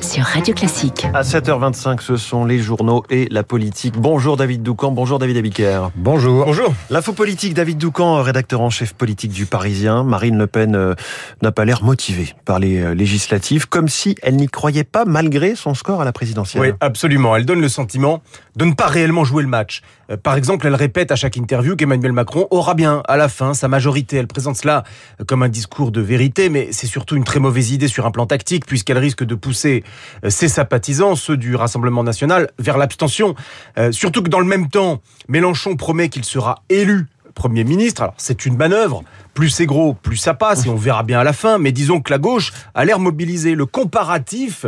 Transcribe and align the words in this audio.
sur 0.00 0.24
Radio 0.24 0.54
Classique. 0.54 1.06
À 1.12 1.22
7h25, 1.22 2.00
ce 2.00 2.16
sont 2.16 2.44
les 2.44 2.58
journaux 2.58 3.04
et 3.10 3.28
la 3.30 3.42
politique. 3.42 3.94
Bonjour 3.98 4.36
David 4.36 4.62
Doucan, 4.62 4.92
bonjour 4.92 5.18
David 5.18 5.36
Abiker. 5.36 5.90
Bonjour. 5.94 6.46
Bonjour. 6.46 6.72
L'info 6.90 7.12
politique, 7.12 7.54
David 7.54 7.78
Doucan, 7.78 8.22
rédacteur 8.22 8.60
en 8.60 8.70
chef 8.70 8.94
politique 8.94 9.32
du 9.32 9.46
Parisien. 9.46 10.04
Marine 10.04 10.38
Le 10.38 10.46
Pen 10.46 10.74
euh, 10.74 10.94
n'a 11.42 11.52
pas 11.52 11.64
l'air 11.64 11.82
motivée 11.84 12.34
par 12.44 12.58
les 12.58 12.80
euh, 12.80 12.94
législatives, 12.94 13.68
comme 13.68 13.88
si 13.88 14.16
elle 14.22 14.36
n'y 14.36 14.48
croyait 14.48 14.84
pas 14.84 15.04
malgré 15.04 15.54
son 15.54 15.74
score 15.74 16.00
à 16.00 16.04
la 16.04 16.12
présidentielle. 16.12 16.62
Oui, 16.62 16.72
absolument. 16.80 17.36
Elle 17.36 17.44
donne 17.44 17.60
le 17.60 17.68
sentiment 17.68 18.22
de 18.56 18.64
ne 18.64 18.72
pas 18.72 18.86
réellement 18.86 19.24
jouer 19.24 19.42
le 19.42 19.48
match. 19.48 19.82
Euh, 20.10 20.16
Par 20.16 20.36
exemple, 20.36 20.66
elle 20.66 20.74
répète 20.74 21.12
à 21.12 21.16
chaque 21.16 21.36
interview 21.36 21.76
qu'Emmanuel 21.76 22.12
Macron 22.12 22.48
aura 22.50 22.74
bien, 22.74 23.02
à 23.06 23.16
la 23.16 23.28
fin, 23.28 23.54
sa 23.54 23.68
majorité. 23.68 24.16
Elle 24.16 24.26
présente 24.26 24.56
cela 24.56 24.82
comme 25.26 25.42
un 25.42 25.48
discours 25.48 25.92
de 25.92 26.00
vérité, 26.00 26.48
mais 26.48 26.68
c'est 26.72 26.86
surtout 26.86 27.16
une 27.16 27.24
très 27.24 27.40
mauvaise 27.40 27.70
idée 27.70 27.88
sur 27.88 28.06
un 28.06 28.10
plan 28.10 28.26
tactique, 28.26 28.61
puisqu'elle 28.66 28.98
risque 28.98 29.24
de 29.24 29.34
pousser 29.34 29.84
euh, 30.24 30.30
ses 30.30 30.48
sympathisants, 30.48 31.16
ceux 31.16 31.36
du 31.36 31.54
Rassemblement 31.56 32.04
national, 32.04 32.50
vers 32.58 32.78
l'abstention. 32.78 33.34
Euh, 33.78 33.92
surtout 33.92 34.22
que 34.22 34.28
dans 34.28 34.40
le 34.40 34.46
même 34.46 34.68
temps, 34.68 35.00
Mélenchon 35.28 35.76
promet 35.76 36.08
qu'il 36.08 36.24
sera 36.24 36.62
élu 36.68 37.06
Premier 37.34 37.64
ministre. 37.64 38.02
Alors, 38.02 38.14
c'est 38.18 38.46
une 38.46 38.56
manœuvre. 38.56 39.02
Plus 39.34 39.48
c'est 39.48 39.66
gros, 39.66 39.94
plus 39.94 40.16
ça 40.16 40.34
passe, 40.34 40.66
et 40.66 40.68
on 40.68 40.76
verra 40.76 41.02
bien 41.02 41.20
à 41.20 41.24
la 41.24 41.32
fin. 41.32 41.58
Mais 41.58 41.72
disons 41.72 42.00
que 42.00 42.10
la 42.10 42.18
gauche 42.18 42.52
a 42.74 42.84
l'air 42.84 42.98
mobilisée. 42.98 43.54
Le 43.54 43.66
comparatif 43.66 44.66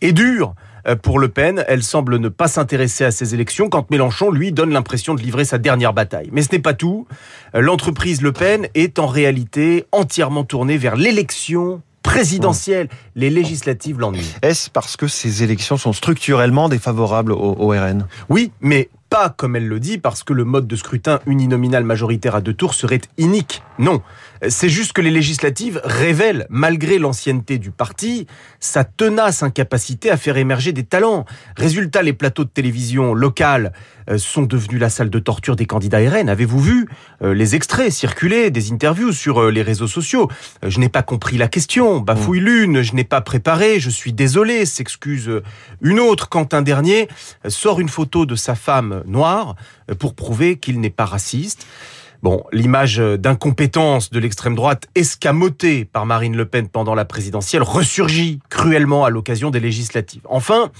est 0.00 0.12
dur 0.12 0.54
euh, 0.88 0.96
pour 0.96 1.18
Le 1.18 1.28
Pen. 1.28 1.64
Elle 1.68 1.82
semble 1.82 2.18
ne 2.18 2.28
pas 2.28 2.48
s'intéresser 2.48 3.04
à 3.04 3.10
ces 3.10 3.34
élections, 3.34 3.68
quand 3.68 3.90
Mélenchon, 3.90 4.30
lui, 4.30 4.52
donne 4.52 4.72
l'impression 4.72 5.14
de 5.14 5.20
livrer 5.20 5.44
sa 5.44 5.58
dernière 5.58 5.92
bataille. 5.92 6.30
Mais 6.32 6.42
ce 6.42 6.52
n'est 6.52 6.62
pas 6.62 6.74
tout. 6.74 7.06
L'entreprise 7.52 8.22
Le 8.22 8.32
Pen 8.32 8.68
est 8.74 8.98
en 8.98 9.06
réalité 9.06 9.84
entièrement 9.92 10.44
tournée 10.44 10.78
vers 10.78 10.96
l'élection 10.96 11.82
présidentielle. 12.16 12.88
Les 13.14 13.30
législatives 13.30 13.98
l'ennuient. 14.00 14.34
Est-ce 14.42 14.70
parce 14.70 14.96
que 14.96 15.06
ces 15.06 15.42
élections 15.42 15.76
sont 15.76 15.92
structurellement 15.92 16.68
défavorables 16.68 17.32
au, 17.32 17.56
au 17.58 17.68
RN 17.68 18.06
Oui, 18.28 18.52
mais 18.60 18.88
pas 19.08 19.30
comme 19.30 19.56
elle 19.56 19.68
le 19.68 19.80
dit, 19.80 19.98
parce 19.98 20.22
que 20.22 20.32
le 20.32 20.44
mode 20.44 20.66
de 20.66 20.76
scrutin 20.76 21.20
uninominal 21.26 21.84
majoritaire 21.84 22.34
à 22.34 22.40
deux 22.40 22.54
tours 22.54 22.74
serait 22.74 23.00
inique. 23.18 23.62
Non. 23.78 24.02
C'est 24.48 24.68
juste 24.68 24.92
que 24.92 25.00
les 25.00 25.10
législatives 25.10 25.80
révèlent, 25.84 26.46
malgré 26.50 26.98
l'ancienneté 26.98 27.58
du 27.58 27.70
parti, 27.70 28.26
sa 28.60 28.84
tenace 28.84 29.42
incapacité 29.42 30.10
à 30.10 30.16
faire 30.16 30.36
émerger 30.36 30.72
des 30.72 30.84
talents. 30.84 31.24
Résultat, 31.56 32.02
les 32.02 32.12
plateaux 32.12 32.44
de 32.44 32.50
télévision 32.50 33.14
locales 33.14 33.72
euh, 34.10 34.18
sont 34.18 34.42
devenus 34.42 34.80
la 34.80 34.90
salle 34.90 35.10
de 35.10 35.18
torture 35.18 35.56
des 35.56 35.66
candidats 35.66 35.98
RN. 35.98 36.28
Avez-vous 36.28 36.60
vu 36.60 36.88
euh, 37.22 37.34
les 37.34 37.54
extraits 37.54 37.90
circuler 37.90 38.50
des 38.50 38.72
interviews 38.72 39.12
sur 39.12 39.42
euh, 39.42 39.50
les 39.50 39.62
réseaux 39.62 39.88
sociaux? 39.88 40.30
Je 40.66 40.78
n'ai 40.78 40.88
pas 40.88 41.02
compris 41.02 41.38
la 41.38 41.48
question, 41.48 42.00
bafouille 42.00 42.40
l'une, 42.40 42.82
je 42.82 42.94
n'ai 42.94 43.04
pas 43.04 43.20
préparé, 43.20 43.80
je 43.80 43.90
suis 43.90 44.12
désolé, 44.12 44.66
s'excuse 44.66 45.30
une 45.80 45.98
autre 45.98 46.28
quand 46.28 46.54
un 46.54 46.62
dernier 46.62 47.08
sort 47.48 47.80
une 47.80 47.88
photo 47.88 48.26
de 48.26 48.34
sa 48.34 48.54
femme 48.54 48.95
noire 49.06 49.56
euh, 49.90 49.94
pour 49.94 50.14
prouver 50.14 50.56
qu'il 50.56 50.80
n'est 50.80 50.90
pas 50.90 51.04
raciste. 51.04 51.66
Bon, 52.22 52.42
l'image 52.50 52.96
d'incompétence 52.96 54.10
de 54.10 54.18
l'extrême 54.18 54.54
droite 54.54 54.88
escamotée 54.94 55.84
par 55.84 56.06
Marine 56.06 56.36
Le 56.36 56.46
Pen 56.46 56.66
pendant 56.66 56.94
la 56.94 57.04
présidentielle 57.04 57.62
ressurgit 57.62 58.40
cruellement 58.48 59.04
à 59.04 59.10
l'occasion 59.10 59.50
des 59.50 59.60
législatives. 59.60 60.22
Enfin, 60.24 60.70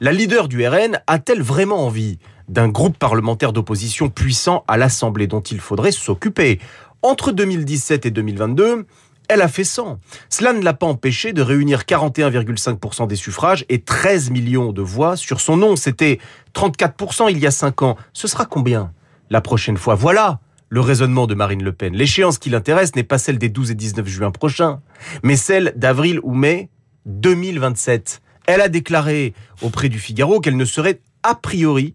la 0.00 0.12
leader 0.12 0.48
du 0.48 0.66
RN 0.66 0.98
a-t-elle 1.06 1.42
vraiment 1.42 1.84
envie 1.84 2.18
d'un 2.48 2.68
groupe 2.68 2.98
parlementaire 2.98 3.52
d'opposition 3.52 4.08
puissant 4.08 4.64
à 4.68 4.78
l'Assemblée 4.78 5.26
dont 5.26 5.42
il 5.42 5.60
faudrait 5.60 5.92
s'occuper? 5.92 6.60
Entre 7.02 7.30
2017 7.30 8.06
et 8.06 8.10
2022, 8.10 8.86
elle 9.28 9.42
a 9.42 9.48
fait 9.48 9.64
100. 9.64 9.98
Cela 10.28 10.52
ne 10.52 10.62
l'a 10.62 10.74
pas 10.74 10.86
empêché 10.86 11.32
de 11.32 11.42
réunir 11.42 11.82
41,5% 11.82 13.06
des 13.06 13.16
suffrages 13.16 13.64
et 13.68 13.80
13 13.80 14.30
millions 14.30 14.72
de 14.72 14.82
voix 14.82 15.16
sur 15.16 15.40
son 15.40 15.56
nom. 15.56 15.76
C'était 15.76 16.18
34% 16.54 17.30
il 17.30 17.38
y 17.38 17.46
a 17.46 17.50
5 17.50 17.82
ans. 17.82 17.96
Ce 18.12 18.28
sera 18.28 18.46
combien? 18.46 18.92
La 19.30 19.40
prochaine 19.40 19.76
fois 19.76 19.94
Voilà 19.94 20.40
le 20.68 20.80
raisonnement 20.80 21.26
de 21.26 21.34
Marine 21.34 21.62
Le 21.62 21.72
Pen. 21.72 21.94
L'échéance 21.94 22.38
qui 22.38 22.50
l'intéresse 22.50 22.96
n'est 22.96 23.04
pas 23.04 23.18
celle 23.18 23.38
des 23.38 23.48
12 23.48 23.70
et 23.70 23.74
19 23.74 24.06
juin 24.06 24.30
prochains, 24.30 24.80
mais 25.22 25.36
celle 25.36 25.72
d'avril 25.76 26.18
ou 26.22 26.34
mai 26.34 26.70
2027. 27.06 28.20
Elle 28.46 28.60
a 28.60 28.68
déclaré 28.68 29.34
auprès 29.62 29.88
du 29.88 29.98
Figaro 29.98 30.40
qu'elle 30.40 30.56
ne 30.56 30.64
serait 30.64 31.00
a 31.22 31.34
priori 31.34 31.94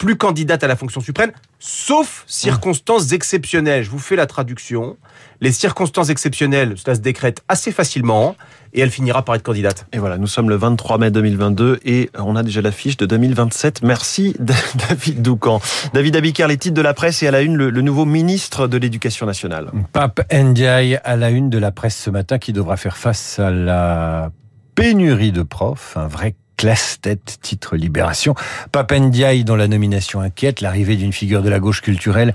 plus 0.00 0.16
candidate 0.16 0.64
à 0.64 0.66
la 0.66 0.76
fonction 0.76 1.02
suprême, 1.02 1.30
sauf 1.58 2.24
circonstances 2.26 3.12
exceptionnelles. 3.12 3.84
Je 3.84 3.90
vous 3.90 3.98
fais 3.98 4.16
la 4.16 4.26
traduction. 4.26 4.96
Les 5.42 5.52
circonstances 5.52 6.08
exceptionnelles, 6.08 6.74
cela 6.76 6.96
se 6.96 7.00
décrète 7.00 7.42
assez 7.48 7.70
facilement, 7.70 8.34
et 8.72 8.80
elle 8.80 8.90
finira 8.90 9.22
par 9.24 9.34
être 9.34 9.42
candidate. 9.42 9.86
Et 9.92 9.98
voilà, 9.98 10.16
nous 10.16 10.26
sommes 10.26 10.48
le 10.48 10.56
23 10.56 10.96
mai 10.96 11.10
2022 11.10 11.80
et 11.84 12.08
on 12.18 12.34
a 12.34 12.42
déjà 12.42 12.62
l'affiche 12.62 12.96
de 12.96 13.04
2027. 13.04 13.82
Merci 13.82 14.34
David 14.88 15.20
Doucan. 15.20 15.60
David 15.92 16.16
Abiker, 16.16 16.46
les 16.48 16.56
titres 16.56 16.76
de 16.76 16.82
la 16.82 16.94
presse 16.94 17.22
et 17.22 17.28
à 17.28 17.30
la 17.30 17.42
une, 17.42 17.56
le, 17.56 17.68
le 17.68 17.82
nouveau 17.82 18.06
ministre 18.06 18.68
de 18.68 18.78
l'Éducation 18.78 19.26
nationale. 19.26 19.70
Pape 19.92 20.20
Ndiaye 20.32 20.98
à 21.04 21.16
la 21.16 21.28
une 21.28 21.50
de 21.50 21.58
la 21.58 21.72
presse 21.72 21.96
ce 21.96 22.08
matin 22.10 22.38
qui 22.38 22.54
devra 22.54 22.78
faire 22.78 22.96
face 22.96 23.38
à 23.38 23.50
la 23.50 24.30
pénurie 24.74 25.32
de 25.32 25.42
profs, 25.42 25.96
un 25.98 26.06
vrai 26.06 26.34
classe-tête, 26.60 27.38
titre 27.40 27.74
Libération. 27.74 28.34
Pape 28.70 28.92
Ndiaye 28.92 29.44
dont 29.44 29.56
la 29.56 29.66
nomination 29.66 30.20
inquiète, 30.20 30.60
l'arrivée 30.60 30.96
d'une 30.96 31.14
figure 31.14 31.40
de 31.40 31.48
la 31.48 31.58
gauche 31.58 31.80
culturelle 31.80 32.34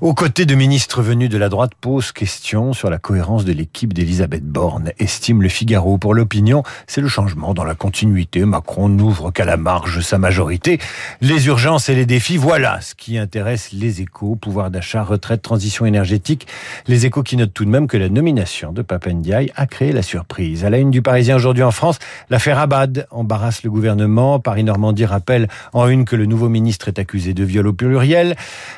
aux 0.00 0.14
côtés 0.14 0.46
de 0.46 0.54
ministres 0.54 1.02
venus 1.02 1.28
de 1.28 1.36
la 1.36 1.50
droite 1.50 1.72
pose 1.78 2.10
question 2.12 2.72
sur 2.72 2.88
la 2.88 2.96
cohérence 2.96 3.44
de 3.44 3.52
l'équipe 3.52 3.92
d'Elisabeth 3.92 4.44
Borne, 4.44 4.92
estime 4.98 5.42
le 5.42 5.50
Figaro. 5.50 5.98
Pour 5.98 6.14
l'opinion, 6.14 6.62
c'est 6.86 7.02
le 7.02 7.08
changement 7.08 7.52
dans 7.52 7.64
la 7.64 7.74
continuité. 7.74 8.46
Macron 8.46 8.88
n'ouvre 8.88 9.30
qu'à 9.30 9.44
la 9.44 9.58
marge 9.58 10.00
sa 10.00 10.16
majorité. 10.16 10.78
Les 11.20 11.48
urgences 11.48 11.90
et 11.90 11.94
les 11.94 12.06
défis, 12.06 12.38
voilà 12.38 12.80
ce 12.80 12.94
qui 12.94 13.18
intéresse 13.18 13.72
les 13.72 14.00
échos. 14.00 14.36
Pouvoir 14.36 14.70
d'achat, 14.70 15.02
retraite, 15.02 15.42
transition 15.42 15.84
énergétique. 15.84 16.46
Les 16.86 17.04
échos 17.04 17.22
qui 17.22 17.36
notent 17.36 17.52
tout 17.52 17.66
de 17.66 17.70
même 17.70 17.86
que 17.86 17.98
la 17.98 18.08
nomination 18.08 18.72
de 18.72 18.80
Papendiaï 18.80 19.52
a 19.54 19.66
créé 19.66 19.92
la 19.92 20.02
surprise. 20.02 20.64
À 20.64 20.70
la 20.70 20.78
une 20.78 20.90
du 20.90 21.02
Parisien 21.02 21.36
aujourd'hui 21.36 21.62
en 21.62 21.72
France, 21.72 21.98
l'affaire 22.30 22.58
Abad 22.58 23.06
embarrasse 23.10 23.64
le 23.64 23.70
gouvernement. 23.70 24.40
Paris-Normandie 24.40 25.04
rappelle 25.04 25.48
en 25.74 25.88
une 25.88 26.06
que 26.06 26.16
le 26.16 26.24
nouveau 26.24 26.48
ministre 26.48 26.88
est 26.88 26.98
accusé 26.98 27.34
de 27.34 27.44
viol 27.44 27.66
au 27.66 27.74
pluriel. 27.74 28.34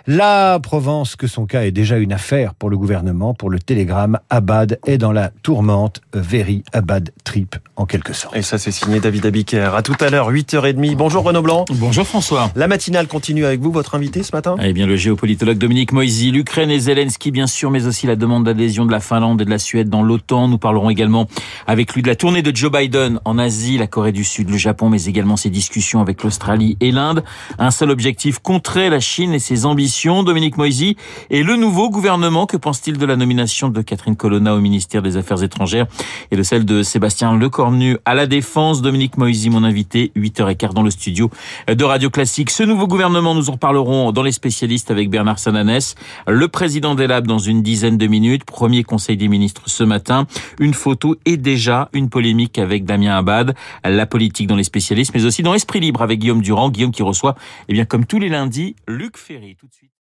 La 0.09 0.59
Provence 0.61 1.12
que 1.17 1.27
son 1.27 1.47
cas 1.47 1.63
est 1.63 1.71
déjà 1.71 1.99
une 1.99 2.13
affaire 2.13 2.55
pour 2.55 2.71
le 2.71 2.77
gouvernement. 2.77 3.35
Pour 3.35 3.51
le 3.51 3.59
Télégramme, 3.59 4.19
Abad 4.31 4.79
est 4.87 4.99
dans 4.99 5.13
la 5.13 5.31
tourmente. 5.43 6.01
Very 6.13 6.63
Abad 6.73 7.11
trip, 7.25 7.57
en 7.77 7.87
quelque 7.87 8.13
sorte. 8.13 8.37
Et 8.37 8.43
ça, 8.43 8.59
c'est 8.59 8.71
signé 8.71 9.01
David 9.01 9.27
Abiker. 9.27 9.75
À 9.75 9.83
tout 9.83 9.97
à 10.01 10.11
l'heure, 10.11 10.31
8h30. 10.31 10.97
Bonjour 10.97 11.25
Renaud 11.25 11.43
Blanc. 11.43 11.65
Bonjour 11.73 12.07
François. 12.07 12.51
La 12.57 12.69
matinale 12.69 13.07
continue 13.07 13.45
avec 13.45 13.61
vous, 13.61 13.73
votre 13.73 13.95
invité 13.95 14.23
ce 14.23 14.35
matin 14.35 14.57
Eh 14.63 14.73
bien, 14.73 14.87
le 14.87 14.97
géopolitologue 14.97 15.59
Dominique 15.59 15.93
Moisy, 15.93 16.31
l'Ukraine 16.31 16.71
et 16.71 16.79
Zelensky, 16.79 17.31
bien 17.31 17.47
sûr, 17.47 17.71
mais 17.71 17.87
aussi 17.87 18.07
la 18.07 18.17
demande 18.17 18.45
d'adhésion 18.45 18.85
de 18.85 18.93
la 18.93 19.01
Finlande 19.01 19.41
et 19.41 19.45
de 19.45 19.51
la 19.51 19.59
Suède 19.59 19.89
dans 19.89 20.03
l'OTAN. 20.03 20.49
Nous 20.49 20.59
parlerons 20.59 20.91
également 20.91 21.27
avec 21.67 21.95
lui 21.95 22.03
de 22.03 22.09
la 22.09 22.17
tournée 22.17 22.43
de 22.43 22.55
Joe 22.55 22.71
Biden 22.71 23.21
en 23.25 23.39
Asie, 23.39 23.79
la 23.79 23.87
Corée 23.87 24.13
du 24.13 24.25
Sud, 24.25 24.51
le 24.51 24.57
Japon, 24.57 24.89
mais 24.89 25.05
également 25.05 25.37
ses 25.37 25.51
discussions 25.51 26.01
avec 26.01 26.23
l'Australie 26.23 26.77
et 26.81 26.91
l'Inde. 26.91 27.25
Un 27.59 27.71
seul 27.71 27.91
objectif, 27.91 28.39
contrer 28.39 28.91
la 28.91 29.01
Chine 29.01 29.33
et 29.33 29.39
ses 29.39 29.67
ambitions. 29.67 30.23
Dominique 30.23 30.57
Moisy 30.57 30.97
et 31.31 31.43
le 31.43 31.57
nouveau 31.57 31.91
gouvernement, 31.91 32.47
que 32.47 32.57
pense-t-il 32.57 32.99
de 32.99 33.07
la 33.07 33.17
nomination 33.17 33.69
de 33.69 33.83
Catherine 33.83 34.17
Colonna 34.17 34.55
au 34.55 34.61
ministère 34.61 35.03
des 35.03 35.17
Affaires 35.17 35.43
étrangères 35.43 35.87
et 36.31 36.37
de 36.37 36.43
celle 36.43 36.65
de 36.65 36.83
Sébastien 36.83 37.37
Lecornu 37.37 37.97
à 38.05 38.15
la 38.15 38.27
Défense? 38.27 38.83
Dominique 38.83 39.17
Moisy, 39.17 39.51
mon 39.51 39.65
invité, 39.65 40.13
8h15 40.17 40.73
dans 40.73 40.83
le 40.83 40.91
studio 40.91 41.31
de 41.69 41.85
Radio 41.85 42.11
Classique. 42.11 42.51
Ce 42.51 42.63
nouveau 42.63 42.87
gouvernement, 42.87 43.35
nous 43.35 43.51
en 43.51 43.53
reparlerons 43.53 44.13
dans 44.13 44.23
les 44.23 44.33
spécialistes 44.33 44.91
avec 44.91 45.11
Bernard 45.11 45.39
Sananès, 45.39 45.95
le 46.27 46.49
président 46.49 46.95
des 46.95 47.07
Labs 47.07 47.27
dans 47.27 47.39
une 47.39 47.63
dizaine 47.63 47.99
de 47.99 48.07
minutes, 48.07 48.45
premier 48.45 48.85
conseil 48.85 49.17
des 49.17 49.29
ministres 49.29 49.63
ce 49.67 49.85
matin, 49.85 50.27
une 50.59 50.75
photo 50.75 51.17
et 51.25 51.37
déjà 51.37 51.89
une 51.93 52.09
polémique 52.09 52.59
avec 52.59 52.85
Damien 52.85 53.17
Abad, 53.17 53.55
la 53.85 54.07
politique 54.07 54.47
dans 54.47 54.57
les 54.57 54.65
spécialistes, 54.65 55.13
mais 55.15 55.25
aussi 55.25 55.43
dans 55.43 55.55
Esprit 55.55 55.81
Libre 55.81 56.03
avec 56.03 56.19
Guillaume 56.19 56.43
Durand, 56.43 56.71
Guillaume 56.71 56.93
qui 56.93 57.03
reçoit, 57.03 57.35
eh 57.69 57.73
bien, 57.73 57.85
comme 57.85 58.07
tous 58.07 58.19
les 58.19 58.29
lundis, 58.29 58.77
Luc 58.89 59.17
Ferry. 59.17 59.57
Tout 59.57 59.67
de 59.67 59.75
suite. 59.75 59.93